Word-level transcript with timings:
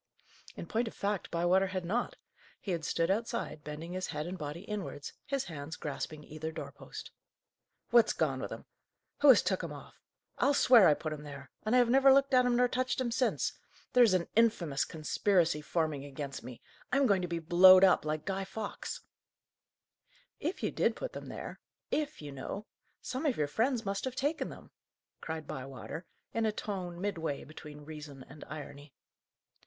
In 0.55 0.65
point 0.65 0.87
of 0.87 0.95
fact, 0.95 1.29
Bywater 1.29 1.67
had 1.67 1.85
not. 1.85 2.15
He 2.59 2.71
had 2.71 2.83
stood 2.83 3.11
outside, 3.11 3.63
bending 3.63 3.93
his 3.93 4.07
head 4.07 4.25
and 4.25 4.35
body 4.35 4.61
inwards, 4.61 5.13
his 5.27 5.43
hands 5.43 5.75
grasping 5.75 6.23
either 6.23 6.51
door 6.51 6.71
post. 6.71 7.11
"What's 7.91 8.11
gone 8.11 8.39
with 8.39 8.51
'em? 8.51 8.65
who 9.19 9.29
'as 9.29 9.43
took 9.43 9.63
'em 9.63 9.71
off? 9.71 10.01
I'll 10.39 10.55
swear 10.55 10.87
I 10.87 10.95
put 10.95 11.13
'em 11.13 11.21
there, 11.21 11.51
and 11.61 11.75
I 11.75 11.77
have 11.77 11.91
never 11.91 12.11
looked 12.11 12.33
at 12.33 12.47
'em 12.47 12.55
nor 12.55 12.67
touched 12.67 12.99
'em 12.99 13.11
since! 13.11 13.53
There's 13.93 14.15
an 14.15 14.27
infamous 14.35 14.85
conspiracy 14.85 15.61
forming 15.61 16.03
against 16.03 16.41
me! 16.41 16.63
I'm 16.91 17.05
going 17.05 17.21
to 17.21 17.27
be 17.27 17.37
blowed 17.37 17.83
up, 17.83 18.03
like 18.03 18.25
Guy 18.25 18.43
Fawkes!" 18.43 19.01
"If 20.39 20.63
you 20.63 20.71
did 20.71 20.95
put 20.95 21.13
them 21.13 21.27
there 21.27 21.59
'if,' 21.91 22.23
you 22.23 22.31
know 22.31 22.65
some 23.03 23.27
of 23.27 23.37
your 23.37 23.45
friends 23.45 23.85
must 23.85 24.05
have 24.05 24.15
taken 24.15 24.49
them," 24.49 24.71
cried 25.19 25.45
Bywater, 25.45 26.07
in 26.33 26.47
a 26.47 26.51
tone 26.51 26.99
midway 26.99 27.43
between 27.43 27.85
reason 27.85 28.25
and 28.27 28.43
irony. 28.47 28.95